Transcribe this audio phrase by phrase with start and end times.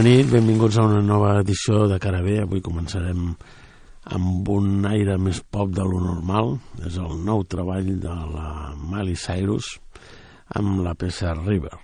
[0.00, 2.38] Bona nit, benvinguts a una nova edició de Cara B.
[2.40, 3.26] Avui començarem
[4.16, 6.54] amb un aire més pop de lo normal.
[6.88, 9.74] És el nou treball de la Miley Cyrus
[10.56, 11.76] amb la peça River.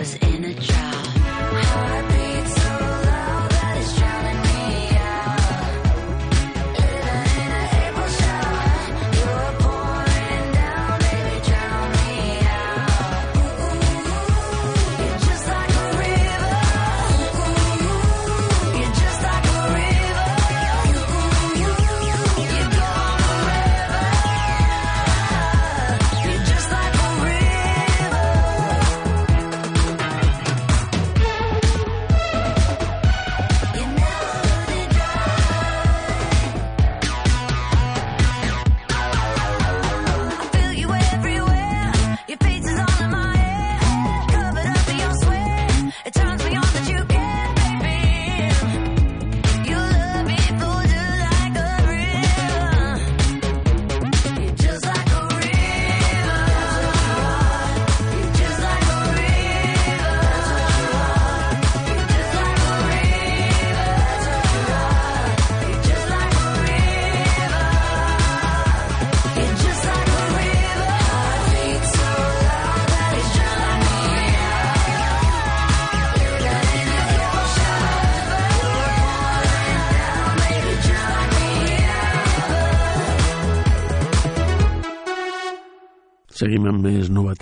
[0.00, 0.39] was in.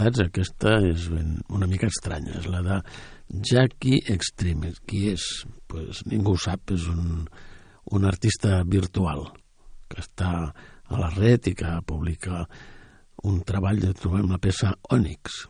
[0.09, 2.81] convidats, aquesta és ben, una mica estranya, és la de
[3.29, 4.73] Jackie Extreme.
[4.87, 5.45] Qui és?
[5.69, 7.27] Pues ningú ho sap, és un,
[7.93, 9.27] un artista virtual
[9.89, 10.53] que està
[10.89, 12.47] a la red i que publica
[13.25, 15.47] un treball de trobem la peça Onyx.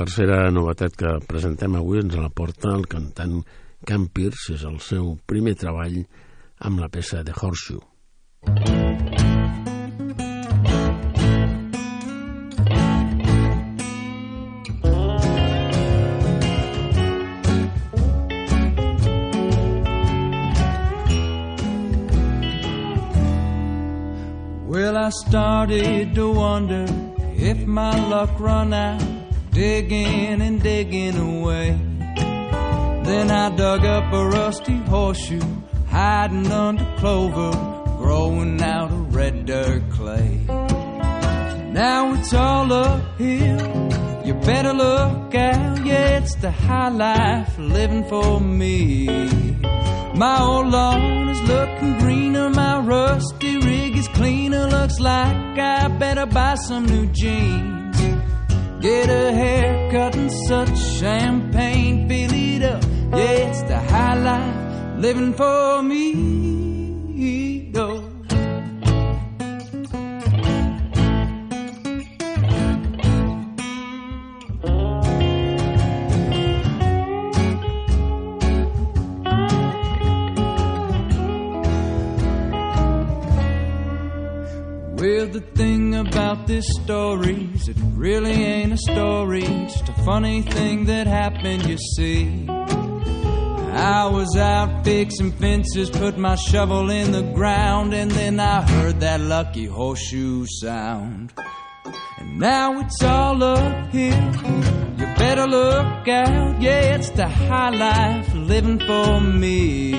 [0.00, 3.34] Tercera novetat que presentem avui ens la porta el cantant
[3.84, 5.98] Cam Pierce, és el seu primer treball
[6.64, 7.84] amb la peça de Horseshoe.
[24.64, 26.86] Well, I started to wonder
[27.36, 29.09] if my luck run out,
[29.60, 31.78] digging and digging away.
[33.04, 35.50] Then I dug up a rusty horseshoe,
[35.86, 37.50] hiding under clover,
[37.98, 40.30] growing out of red dirt clay.
[41.82, 44.24] Now it's all uphill.
[44.24, 49.08] You better look out, yeah, it's the high life living for me.
[50.14, 54.68] My old lawn is looking greener, my rusty rig is cleaner.
[54.68, 57.79] Looks like I better buy some new jeans.
[58.80, 62.82] Get a haircut and such champagne, fill it up.
[63.12, 66.69] Yeah, it's the high life living for me.
[86.06, 91.78] About this story it really ain't a story, just a funny thing that happened, you
[91.96, 92.46] see.
[92.48, 99.00] I was out fixing fences, put my shovel in the ground, and then I heard
[99.00, 101.32] that lucky horseshoe sound.
[102.18, 104.32] And now it's all uphill.
[104.98, 109.92] You better look out, yeah, it's the high life living for me.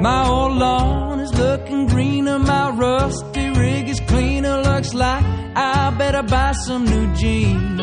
[0.00, 4.65] My old lawn is looking greener, my rusty rig is cleaner.
[4.76, 5.24] Looks like
[5.56, 7.80] I better buy some new jeans.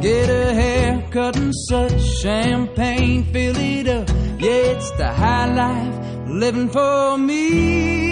[0.00, 4.08] Get a haircut and such champagne, fill it up.
[4.40, 8.11] Yeah, it's the high life living for me.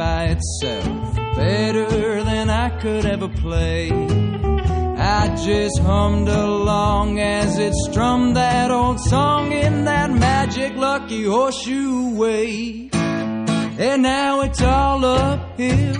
[0.00, 3.90] By itself, better than I could ever play.
[5.18, 12.16] I just hummed along as it strummed that old song in that magic lucky horseshoe
[12.16, 12.88] way.
[13.78, 15.96] And now it's all uphill.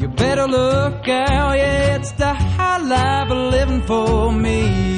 [0.00, 4.97] You better look out, yeah, it's the high life of living for me.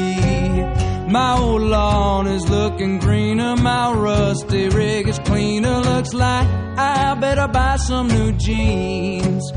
[1.11, 5.81] My old lawn is looking greener, my rusty rig is cleaner.
[5.81, 6.47] Looks like
[6.79, 9.51] I better buy some new jeans.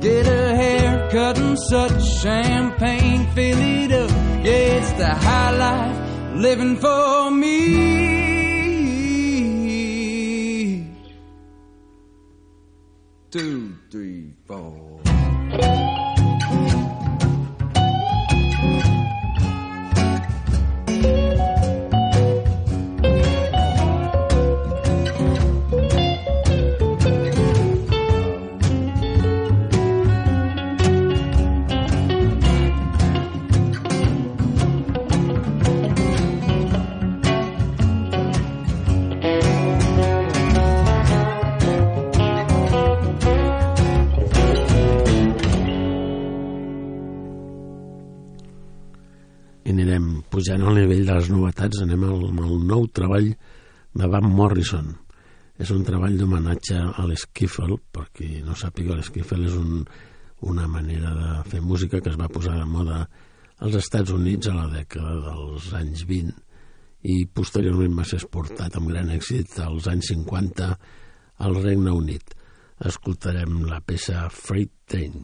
[0.00, 4.10] Get a haircut and such champagne, fill it up.
[4.44, 5.96] Yeah, it's the high life
[6.36, 8.52] living for me.
[13.32, 14.91] Two, three, four.
[50.42, 53.28] Pujant al nivell de les novetats, anem al, al nou treball
[53.94, 54.88] de Van Morrison.
[55.54, 59.84] És un treball d'homenatge a l'Skiffle, per qui no sàpiga, l'Skiffle és un,
[60.50, 63.04] una manera de fer música que es va posar de moda
[63.62, 66.34] als Estats Units a la dècada dels anys 20
[67.14, 70.72] i posteriorment va ser exportat amb gran èxit als anys 50
[71.46, 72.34] al Regne Unit.
[72.90, 75.14] Escoltarem la peça Freight Train.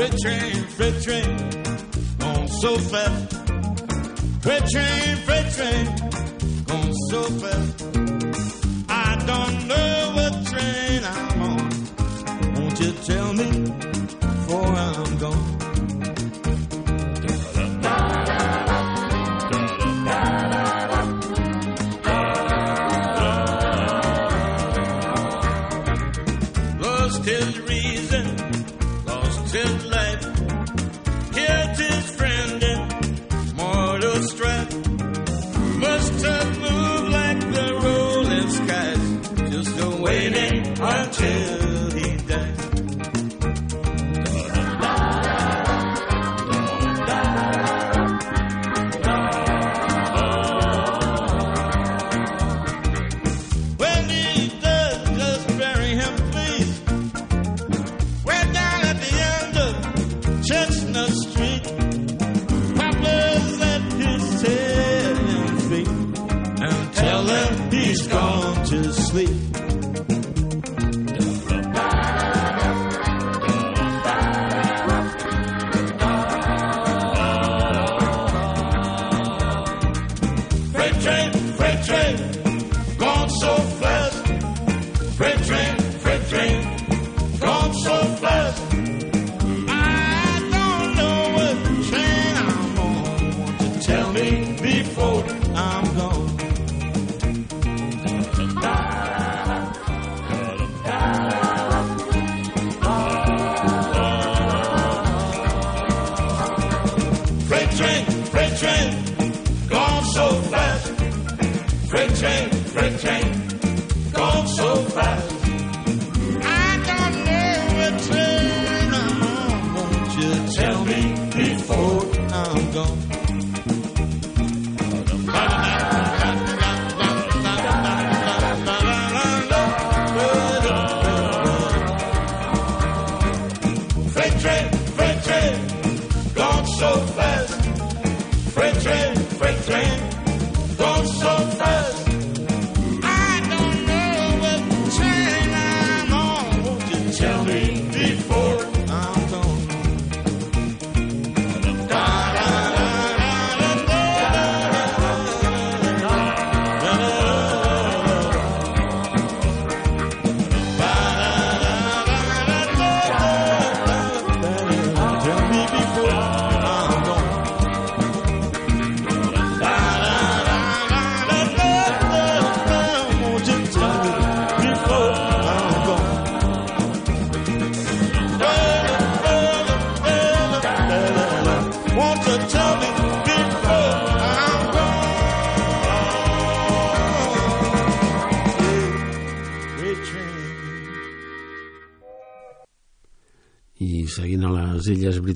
[0.00, 1.36] Freight train, freight train,
[2.20, 3.34] going so fast.
[4.40, 5.84] Freight train, freight train,
[6.64, 7.84] going so fast.
[8.88, 12.54] I don't know what train I'm on.
[12.54, 13.50] Won't you tell me
[14.20, 15.59] before I'm gone?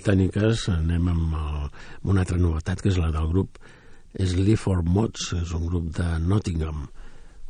[0.04, 1.60] Britàniques anem amb, el,
[2.02, 3.56] amb una altra novetat que és la del grup
[4.20, 6.82] Sleaford Mods, és un grup de Nottingham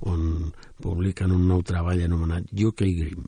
[0.07, 3.25] on publiquen un nou treball anomenat UK Grim.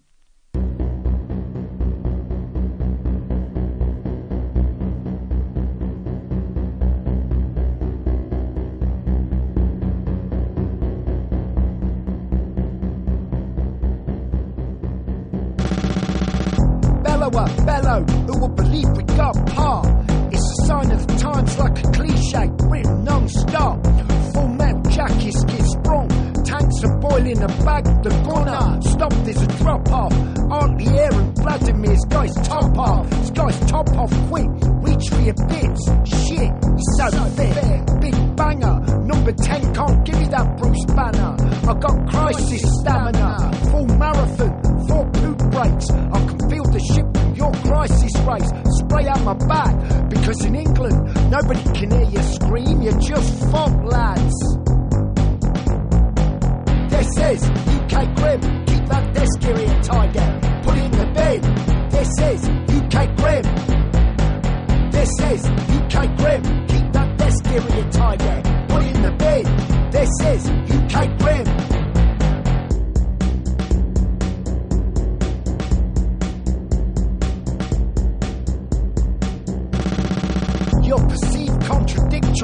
[48.45, 53.73] Spray out my back, because in England, nobody can hear you scream, you're just fuck
[53.85, 54.35] lads.
[56.91, 61.41] This is UK Grim, keep that desk area tiger, put it in the bin.
[61.91, 63.45] This is UK Grim.
[64.91, 69.45] This is UK Grim, keep that desk area tiger, put it in the bin.
[69.91, 71.86] This is UK Grim.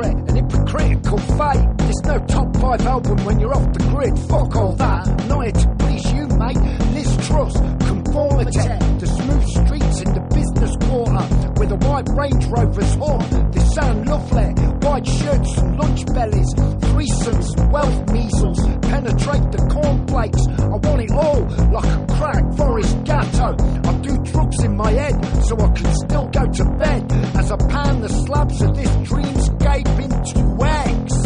[0.03, 1.79] Contradictory and hypocritical fate.
[1.79, 4.19] There's no top five album when you're off the grid.
[4.29, 5.07] Fuck all that.
[5.29, 6.57] Not here to please you, mate.
[6.93, 7.55] Liz Truss,
[7.87, 8.59] conformity.
[8.99, 13.51] The smooth streets in the business quarter with a white Range Rover's horn.
[13.53, 14.51] They sound lovely.
[14.83, 16.53] White shirts and lunch bellies.
[16.87, 18.59] Threesomes, wealth measles.
[18.91, 20.43] Penetrate the cornflakes.
[20.59, 23.55] I want it all like a crack Forest Gatto.
[23.89, 27.57] I do drugs in my head so I can still go to bed as I
[27.57, 31.17] pan the slabs of this dreamscape into eggs.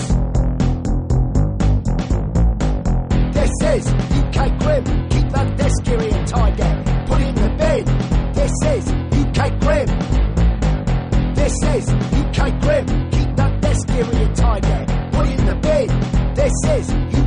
[3.33, 3.87] This is
[4.21, 4.85] UK Grim.
[5.09, 7.07] Keep that desk area tidy.
[7.07, 8.33] Put it in the bin.
[8.35, 8.96] This is.
[11.47, 12.87] This is UK Grim.
[13.13, 14.93] Keep that area tidy.
[15.13, 16.35] Put in the bin.
[16.35, 17.26] This is UK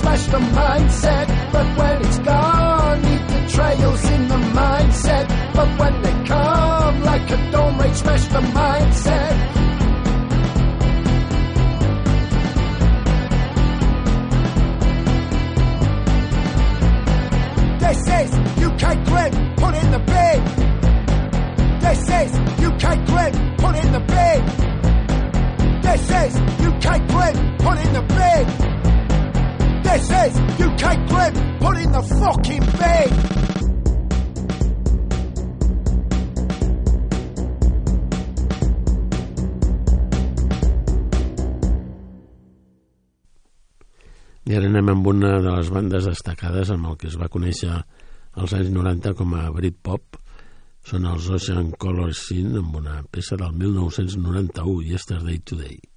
[0.00, 1.29] smash the mindset.
[45.72, 47.72] bandes destacades amb el que es va conèixer
[48.40, 50.20] als anys 90 com a Britpop
[50.90, 55.89] són els Ocean Color Scene amb una peça del 1991, Yesterday Today.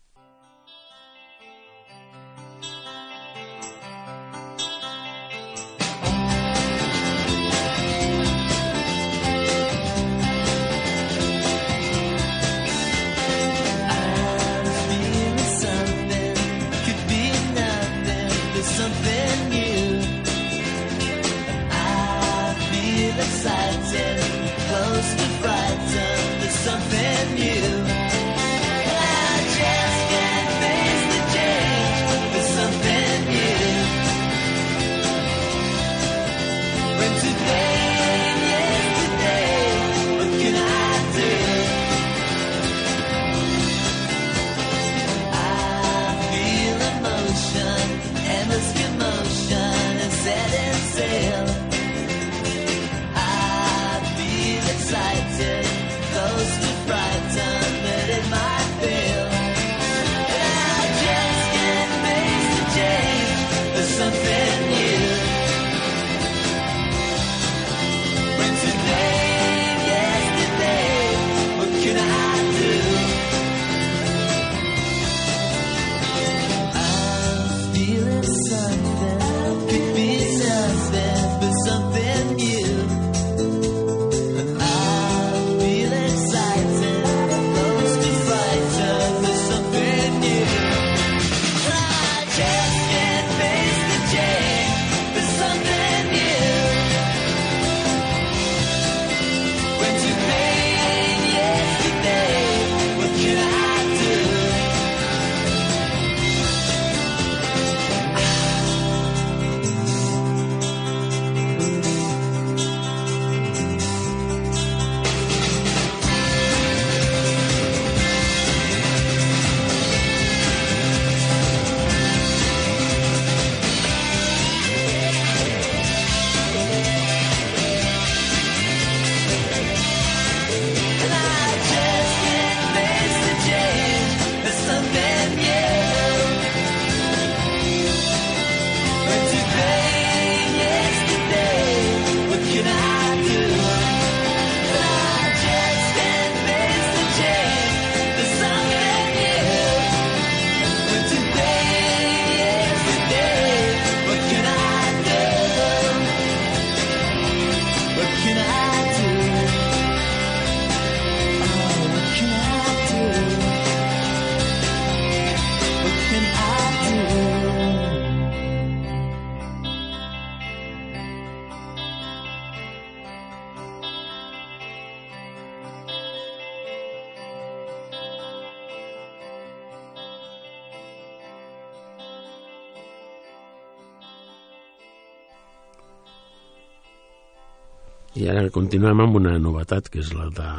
[188.14, 190.50] I ara continuem amb una novetat, que és la de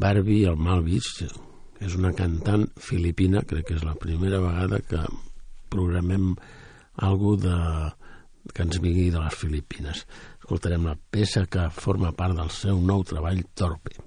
[0.00, 1.10] Barbie, el Malvis,
[1.76, 5.02] que és una cantant filipina, crec que és la primera vegada que
[5.68, 6.30] programem
[7.04, 7.58] algú de,
[8.54, 10.06] que ens vingui de les Filipines.
[10.40, 13.98] Escoltarem la peça que forma part del seu nou treball Torpe.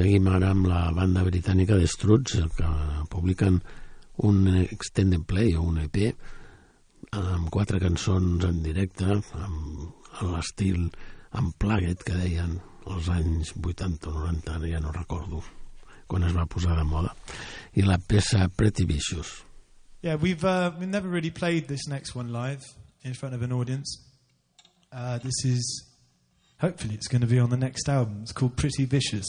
[0.00, 2.68] Seguim ara amb la banda britànica de Struts, que
[3.12, 3.58] publiquen
[4.24, 5.98] un extended play o un EP
[7.18, 10.88] amb quatre cançons en directe, amb en l'estil
[11.36, 12.56] Unplugged que deien
[12.88, 15.44] als anys 80 o 90, ara ja no recordo
[16.08, 17.12] quan es va posar de moda.
[17.76, 19.44] I la peça Pretty Vicious.
[20.02, 22.64] Yeah, we've uh, we've never really played this next one live
[23.04, 24.00] in front of an audience.
[24.90, 25.84] Uh, this is
[26.58, 28.20] hopefully it's going to be on the next album.
[28.22, 29.28] It's called Pretty Vicious.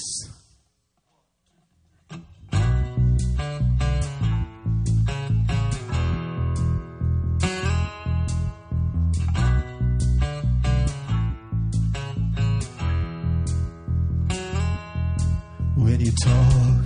[16.24, 16.84] Talk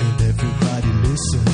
[0.00, 1.51] and everybody listens.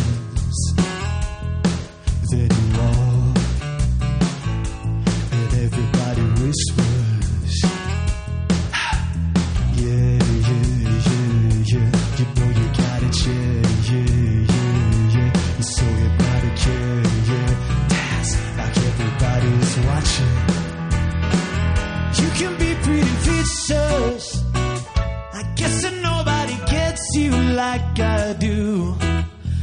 [28.01, 28.95] I do.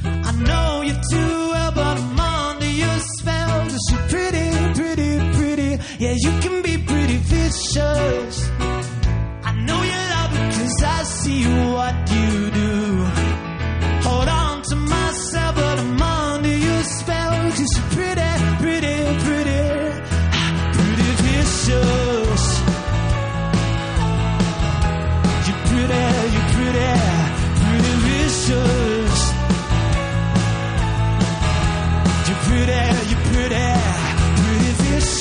[0.04, 3.62] I know you too well, but I'm under your spell.
[3.70, 5.80] Cause you're pretty, pretty, pretty.
[6.00, 8.35] Yeah, you can be pretty vicious.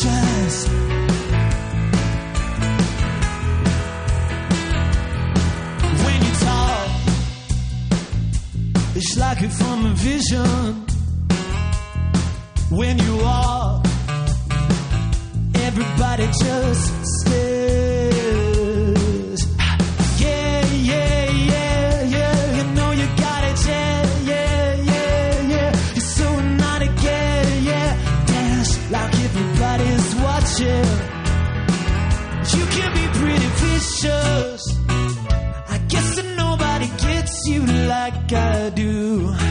[0.04, 0.68] Vicious.
[6.04, 6.90] When you talk,
[8.96, 10.86] it's like it from a vision.
[12.70, 13.86] When you walk,
[15.54, 17.93] everybody just stares.
[34.06, 39.43] I guess that nobody gets you like I do.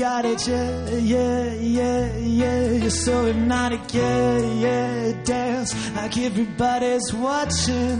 [0.00, 2.70] Got it, yeah, yeah, yeah, yeah.
[2.70, 5.12] You're so hypnotic, yeah, yeah.
[5.24, 7.98] Dance like everybody's watching.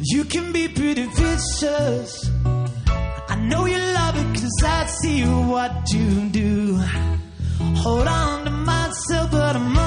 [0.00, 2.30] You can be pretty vicious.
[3.28, 6.76] I know you love it cause I see what you do.
[7.84, 9.77] Hold on to myself, but I'm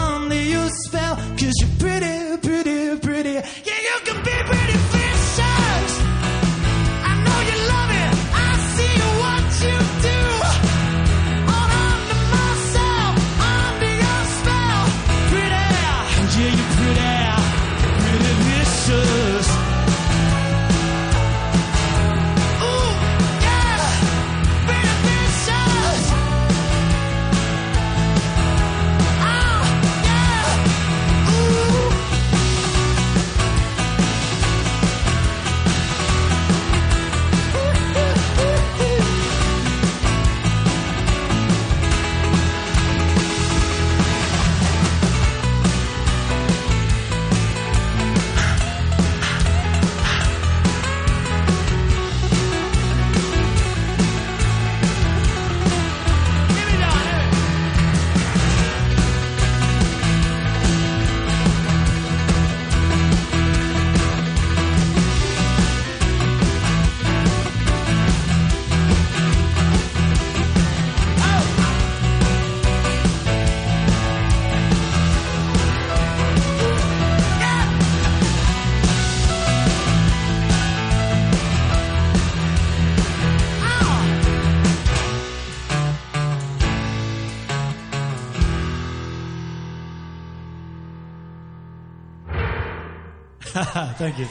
[94.00, 94.28] Thank you.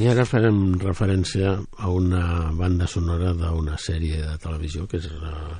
[0.00, 5.58] I ara farem referència a una banda sonora d'una sèrie de televisió que és uh,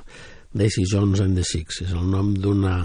[0.51, 1.83] Daisy Jones and the Six.
[1.85, 2.79] És el nom d'una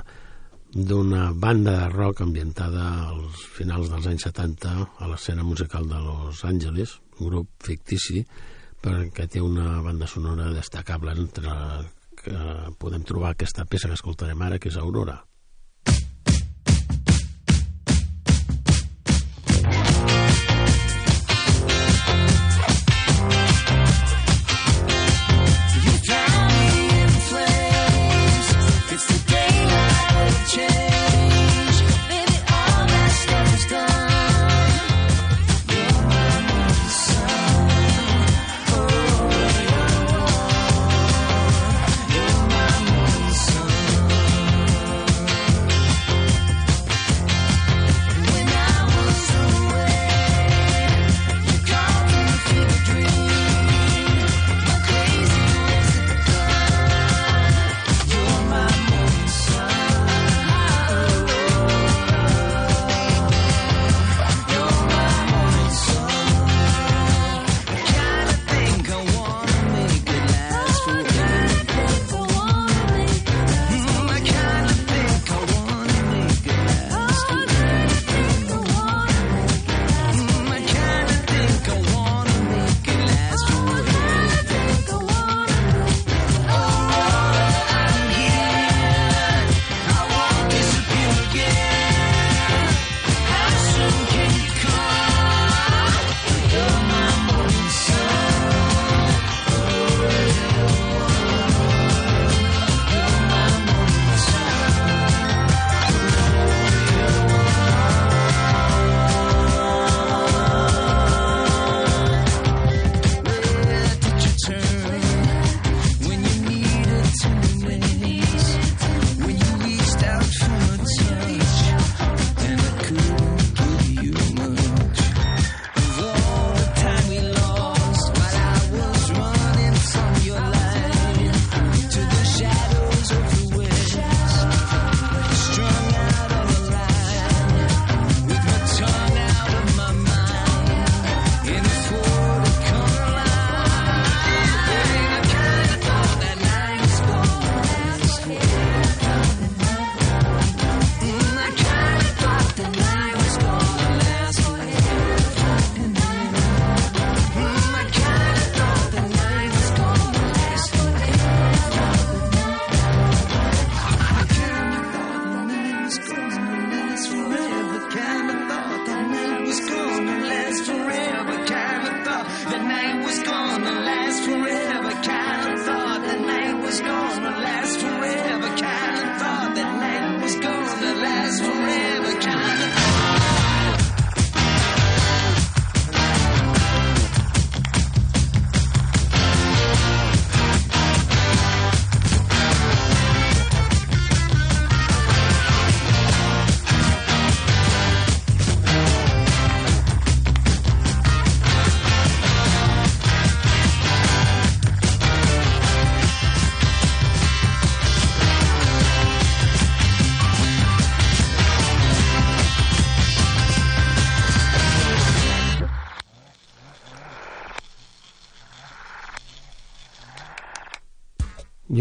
[0.71, 6.45] d'una banda de rock ambientada als finals dels anys 70 a l'escena musical de Los
[6.47, 8.23] Angeles, un grup fictici
[8.81, 11.57] perquè té una banda sonora destacable entre
[12.21, 12.39] que
[12.79, 15.19] podem trobar aquesta peça que escoltarem ara, que és Aurora.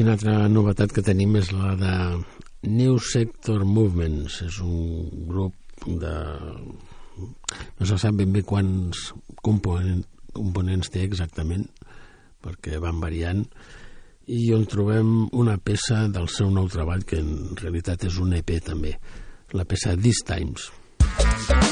[0.09, 1.95] Una altra novetat que tenim és la de
[2.65, 4.39] New Sector Movements.
[4.47, 6.13] És un grup de...
[7.77, 9.11] No se sap ben bé quants
[9.45, 10.01] component,
[10.33, 11.67] components té exactament,
[12.41, 13.45] perquè van variant,
[14.25, 18.57] i on trobem una peça del seu nou treball, que en realitat és un EP
[18.65, 18.97] també,
[19.53, 20.71] la peça These Times.
[21.05, 21.68] I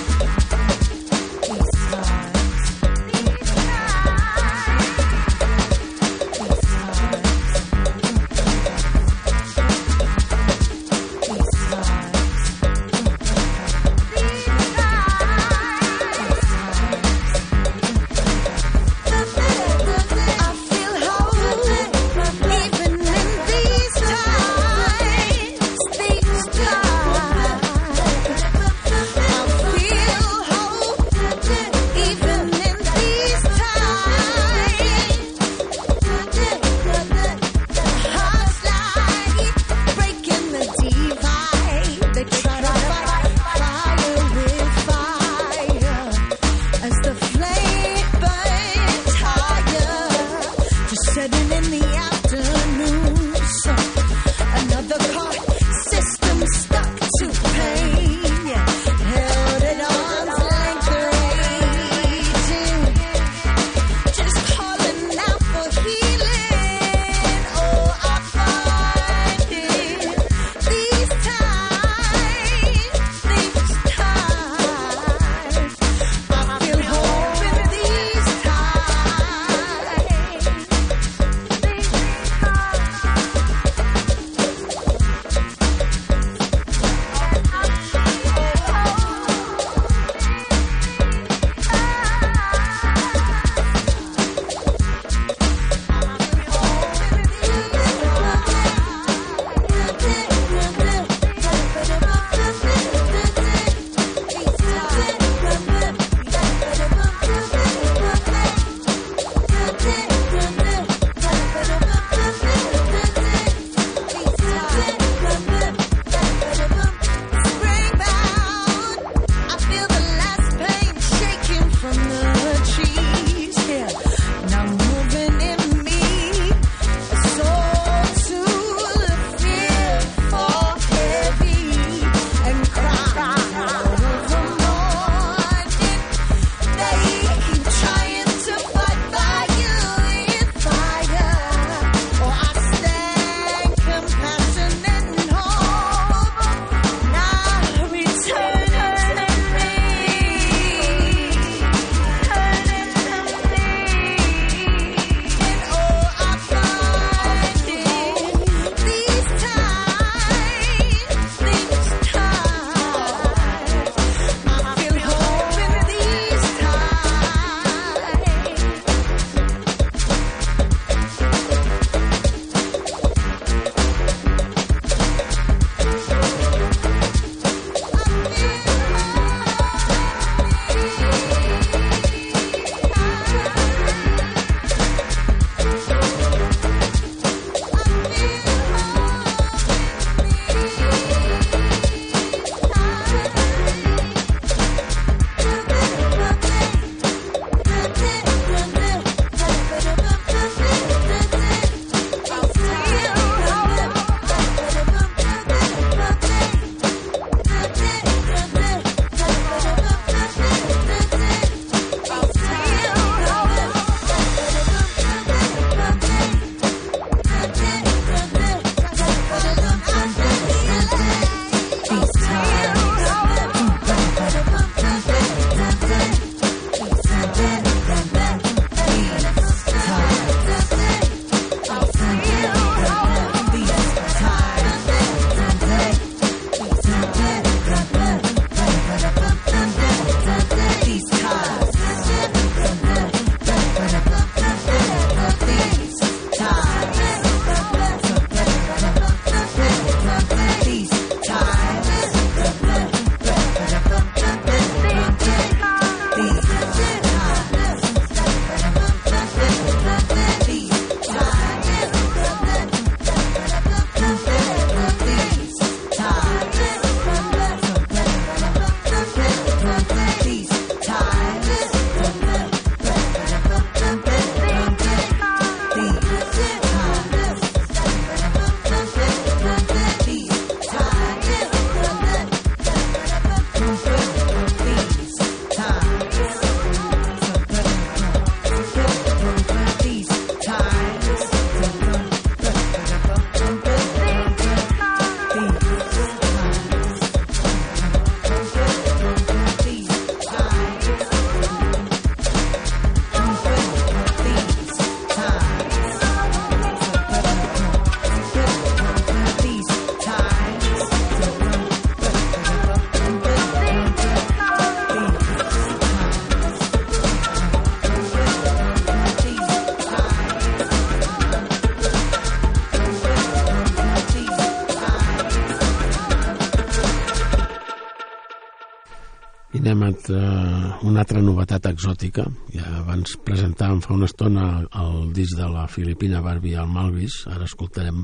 [330.84, 332.26] una altra novetat exòtica.
[332.54, 334.48] Ja abans presentàvem fa una estona
[334.82, 338.04] el disc de la filipina Barbie al Malvis, ara escoltarem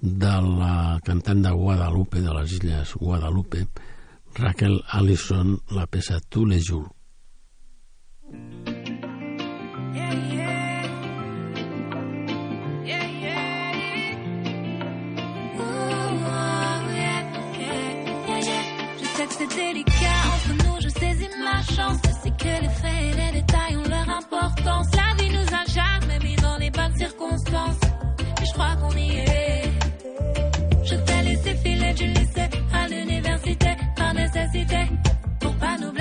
[0.00, 3.66] de la cantant de Guadalupe, de les illes Guadalupe,
[4.38, 6.94] Raquel Allison, la peça Tu le juro.
[9.94, 10.27] Yeah, yeah.
[21.74, 21.98] Chance.
[22.22, 24.86] Sais que les faits et les détails ont leur importance.
[24.96, 27.80] La vie nous a jamais mis dans les bonnes circonstances.
[28.40, 29.72] Et je crois qu'on y est.
[30.84, 34.86] Je t'ai laissé filer du lycée à l'université par nécessité
[35.40, 35.92] pour pas nous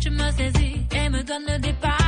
[0.00, 2.01] Je me saisis et me donne le départ.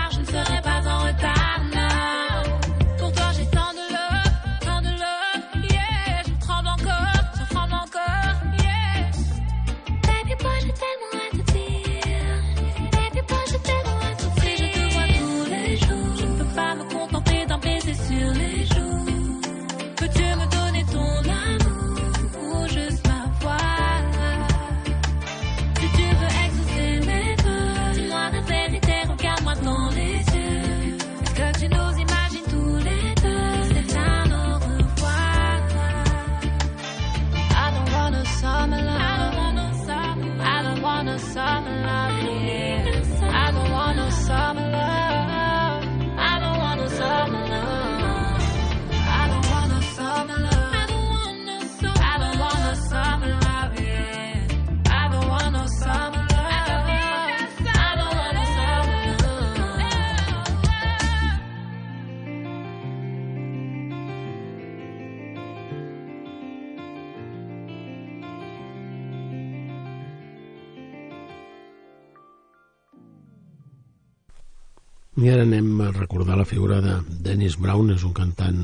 [75.24, 78.58] I ara anem a recordar la figura de Dennis Brown, és un cantant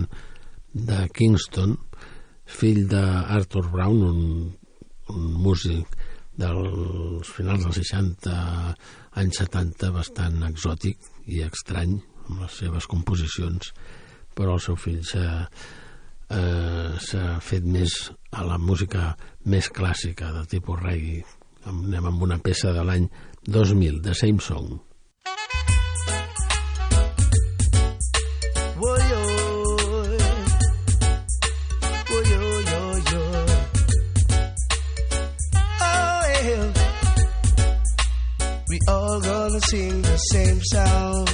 [0.77, 1.71] de Kingston,
[2.45, 4.19] fill d'Arthur Brown, un,
[5.15, 5.95] un músic
[6.37, 8.35] dels finals dels 60,
[9.23, 11.97] anys 70, bastant exòtic i estrany,
[12.27, 13.73] amb les seves composicions,
[14.37, 17.97] però el seu fill s'ha eh, s'ha fet més
[18.37, 19.15] a la música
[19.49, 21.25] més clàssica, de tipus reggae.
[21.73, 23.09] Anem amb una peça de l'any
[23.49, 24.77] 2000, de Same Song.
[40.33, 41.27] Same song.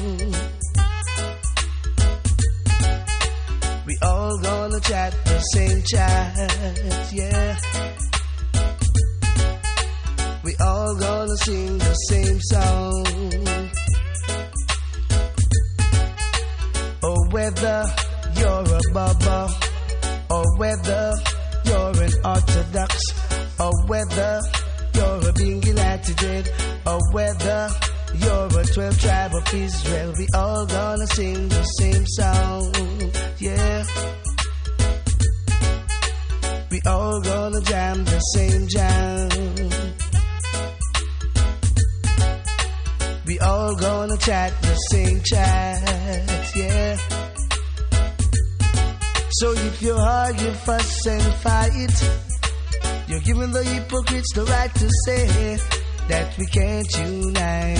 [3.86, 7.56] We all gonna chat the same chat, yeah.
[10.44, 13.46] We all gonna sing the same song.
[17.02, 17.84] or whether
[18.36, 19.48] you're a baba,
[20.30, 21.12] or whether
[21.64, 22.94] you're an orthodox,
[23.60, 24.40] or whether
[24.94, 26.50] you're a bingy attitude,
[26.84, 27.68] or whether
[28.20, 32.72] you're a 12 tribe of Israel, we all gonna sing the same song,
[33.38, 33.84] yeah.
[36.70, 39.28] We all gonna jam the same jam.
[43.26, 46.96] We all gonna chat the same chat, yeah.
[49.30, 51.96] So if you argue, fuss and fight,
[53.08, 55.58] you're giving the hypocrites the right to say
[56.08, 57.78] that we can't unite.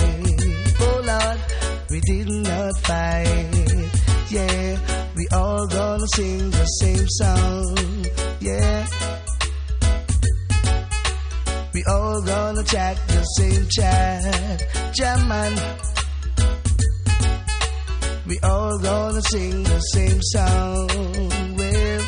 [0.79, 1.39] Oh Lord,
[1.89, 3.91] we did not fight,
[4.29, 4.77] yeah.
[5.15, 8.05] We all gonna sing the same song,
[8.39, 8.87] yeah.
[11.73, 15.53] We all gonna chat the same chat, jam man.
[18.27, 20.87] We all gonna sing the same song.
[21.57, 22.01] Well,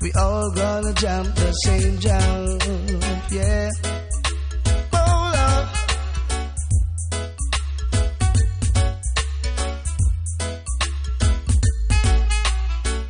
[0.00, 3.01] we all gonna jump the same jump,
[3.32, 3.70] yeah.
[4.92, 5.68] Oh Lord.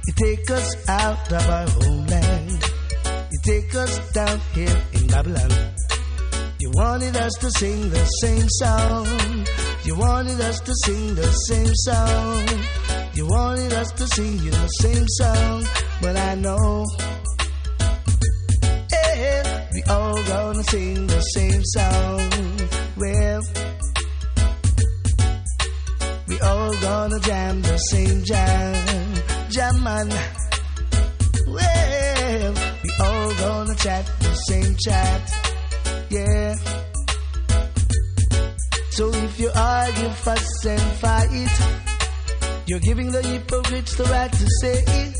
[0.07, 2.69] You take us out of our homeland.
[3.33, 5.51] You take us down here in Babylon.
[6.61, 9.07] You wanted us to sing the same song.
[9.85, 12.47] You wanted us to sing the same song.
[13.15, 15.65] You wanted us to sing you the same song.
[16.01, 16.87] But I know.
[19.85, 22.31] We all gonna sing the same song.
[22.97, 23.41] Well,
[26.29, 29.51] we all gonna jam the same jam.
[29.51, 30.09] Jam man.
[31.49, 32.55] Well,
[32.85, 35.33] we all gonna chat the same chat.
[36.11, 36.55] Yeah.
[38.91, 41.51] So if you argue, fuss and fight,
[42.67, 45.13] you're giving the hypocrites the right to say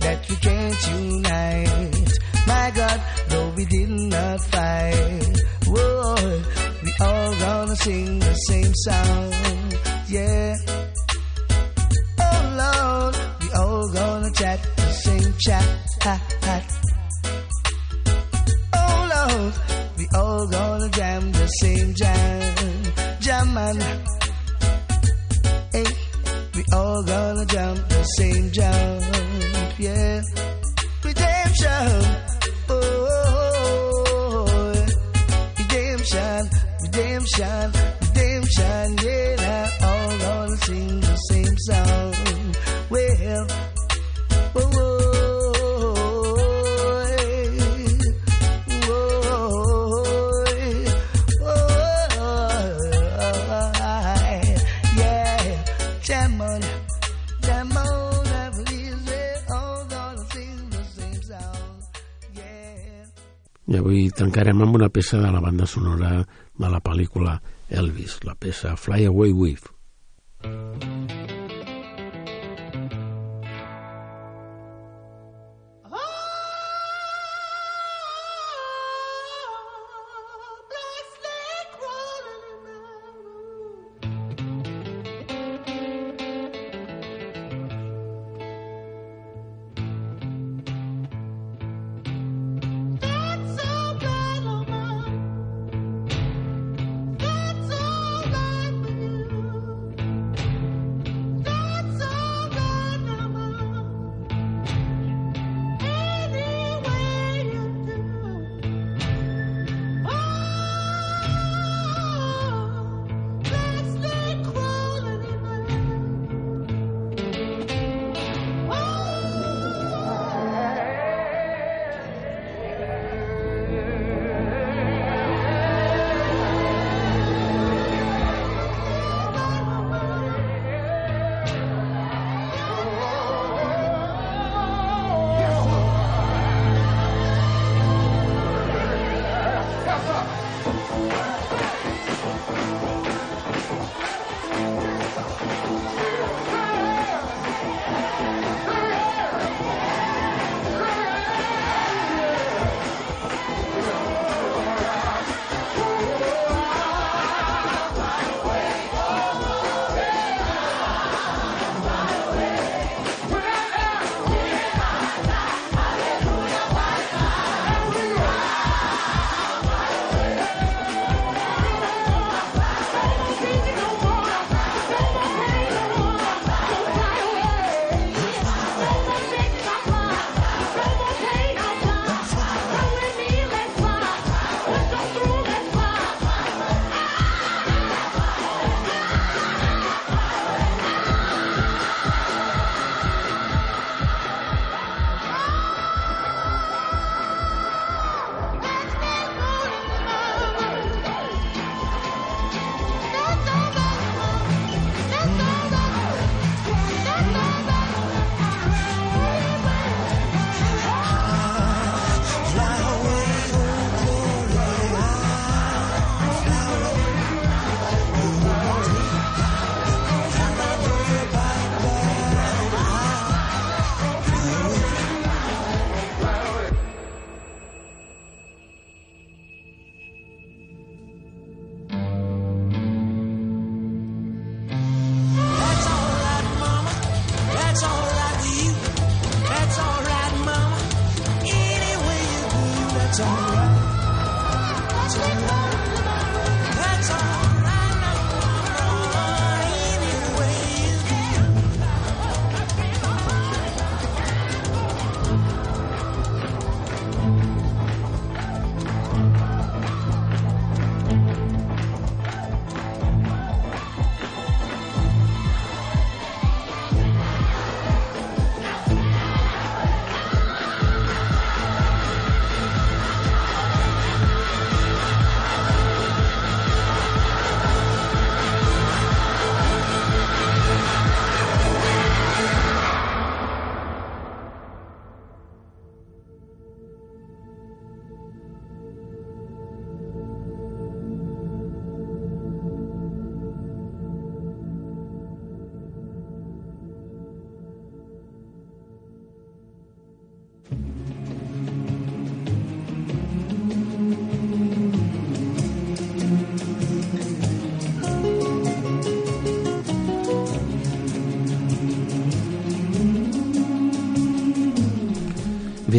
[0.00, 2.12] that we can't unite.
[2.46, 3.00] My God,
[3.34, 6.42] though we did not fight, whoa,
[6.84, 9.32] we all gonna sing the same song.
[10.16, 10.54] Yeah.
[12.26, 15.66] Oh Lord, we all gonna chat the same chat.
[18.80, 19.54] Oh Lord,
[19.98, 22.64] we all gonna jam the same jam.
[23.20, 23.76] Jam man.
[25.72, 25.90] Hey,
[26.54, 29.04] we all gonna jump the same jump.
[29.78, 30.22] Yeah.
[31.02, 31.90] Redemption.
[32.68, 33.03] Oh,
[36.04, 36.50] redemption,
[36.82, 38.98] redemption, redemption.
[39.02, 42.54] Yeah, now all gonna sing the same song.
[42.90, 43.46] Well,
[44.54, 44.74] whoa,
[54.96, 55.64] yeah,
[56.02, 56.83] jam on, jam
[63.74, 67.40] I avui tancarem amb una peça de la banda sonora de la pel·lícula
[67.74, 69.66] Elvis, la peça Fly Away With.
[70.44, 70.93] That's all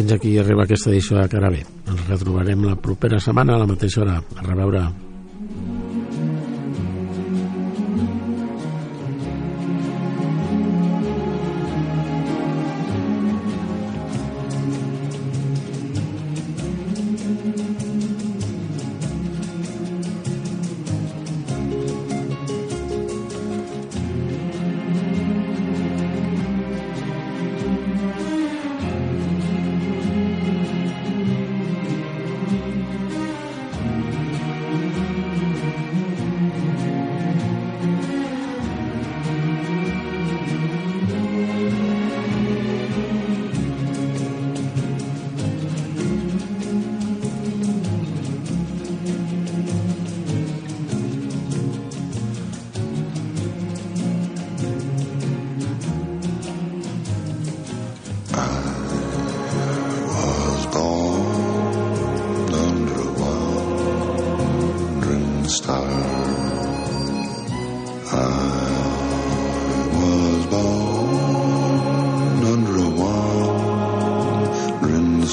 [0.06, 1.64] Fins aquí arriba aquesta edició de Cara B.
[1.90, 4.20] Ens retrobarem la propera setmana a la mateixa hora.
[4.38, 4.84] A reveure.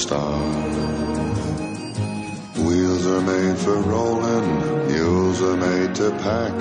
[0.04, 0.38] Star.
[2.66, 4.48] Wheels are made for rolling,
[4.88, 6.56] mules are made to pack.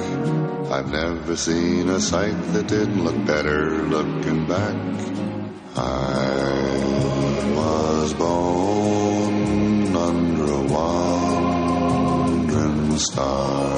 [0.72, 3.60] I've never seen a sight that didn't look better
[3.96, 4.78] looking back.
[5.76, 6.39] I
[7.60, 11.78] was born under a wandering
[12.98, 13.74] star.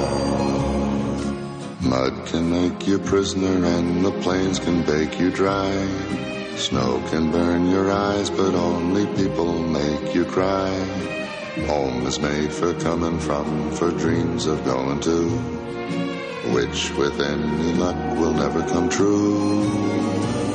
[1.81, 6.34] Mud can make you prisoner and the plains can bake you dry.
[6.57, 10.71] Snow can burn your eyes, but only people make you cry.
[11.67, 15.29] Home is made for coming from, for dreams of going to,
[16.53, 20.54] which with any luck will never come true.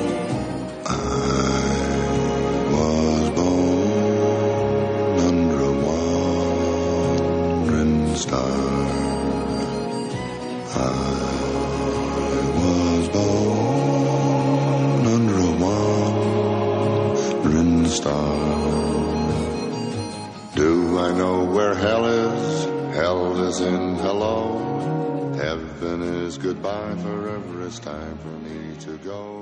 [26.88, 27.02] Goodbye.
[27.02, 29.39] Forever it's time for me to go.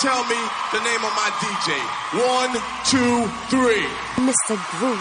[0.00, 0.36] Tell me
[0.72, 1.72] the name of my DJ.
[2.20, 2.52] One,
[2.84, 3.86] two, three.
[4.20, 4.56] Mr.
[4.78, 5.00] Groove.